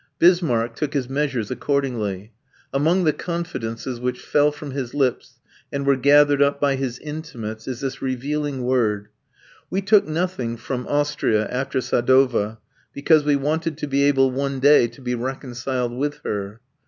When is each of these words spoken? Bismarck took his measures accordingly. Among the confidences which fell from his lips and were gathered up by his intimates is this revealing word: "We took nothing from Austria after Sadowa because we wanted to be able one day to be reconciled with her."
Bismarck 0.17 0.75
took 0.75 0.95
his 0.95 1.07
measures 1.07 1.51
accordingly. 1.51 2.31
Among 2.73 3.03
the 3.03 3.13
confidences 3.13 3.99
which 3.99 4.19
fell 4.19 4.51
from 4.51 4.71
his 4.71 4.95
lips 4.95 5.39
and 5.71 5.85
were 5.85 5.95
gathered 5.95 6.41
up 6.41 6.59
by 6.59 6.75
his 6.75 6.97
intimates 6.97 7.67
is 7.67 7.81
this 7.81 8.01
revealing 8.01 8.63
word: 8.63 9.09
"We 9.69 9.79
took 9.83 10.07
nothing 10.07 10.57
from 10.57 10.87
Austria 10.87 11.47
after 11.49 11.81
Sadowa 11.81 12.57
because 12.93 13.23
we 13.23 13.35
wanted 13.35 13.77
to 13.77 13.85
be 13.87 14.01
able 14.05 14.31
one 14.31 14.59
day 14.59 14.87
to 14.87 15.01
be 15.01 15.13
reconciled 15.13 15.95
with 15.95 16.21
her." 16.23 16.61